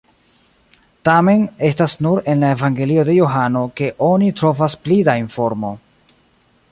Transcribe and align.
Tamen, 1.09 1.43
estas 1.67 1.93
nur 2.05 2.23
en 2.33 2.41
la 2.45 2.49
Evangelio 2.57 3.05
de 3.11 3.17
Johano 3.19 3.63
ke 3.81 3.93
oni 4.09 4.31
trovas 4.41 4.79
pli 4.89 4.97
da 5.11 5.19
informo. 5.27 5.71